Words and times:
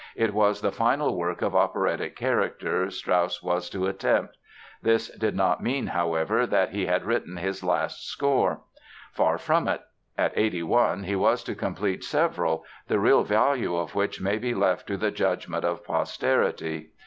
It 0.15 0.33
was 0.33 0.61
the 0.61 0.71
final 0.71 1.15
work 1.15 1.43
of 1.43 1.55
operatic 1.55 2.15
character 2.15 2.89
Strauss 2.89 3.43
was 3.43 3.69
to 3.69 3.85
attempt. 3.85 4.35
This 4.81 5.09
did 5.09 5.35
not 5.35 5.61
mean, 5.61 5.85
however, 5.85 6.47
that 6.47 6.69
he 6.71 6.87
had 6.87 7.05
written 7.05 7.37
his 7.37 7.63
last 7.63 8.07
score. 8.09 8.61
Far 9.13 9.37
from 9.37 9.67
it! 9.67 9.81
At 10.17 10.35
81 10.35 11.03
he 11.03 11.15
was 11.15 11.43
to 11.43 11.53
complete 11.53 12.03
several, 12.03 12.65
the 12.87 12.97
real 12.97 13.21
value 13.21 13.75
of 13.75 13.93
which 13.93 14.19
may 14.19 14.39
be 14.39 14.55
left 14.55 14.87
to 14.87 14.97
the 14.97 15.11
judgment 15.11 15.63
of 15.65 15.85
posterity. 15.85 16.93